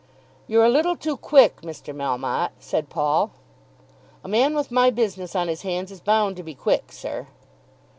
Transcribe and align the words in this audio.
"You're 0.47 0.65
a 0.65 0.69
little 0.69 0.95
too 0.97 1.15
quick, 1.15 1.61
Mr. 1.61 1.95
Melmotte," 1.95 2.53
said 2.57 2.89
Paul. 2.89 3.33
"A 4.23 4.27
man 4.27 4.55
with 4.55 4.71
my 4.71 4.89
business 4.89 5.35
on 5.35 5.47
his 5.47 5.61
hands 5.61 5.91
is 5.91 6.01
bound 6.01 6.37
to 6.37 6.43
be 6.43 6.55
quick, 6.55 6.91
sir." 6.91 7.27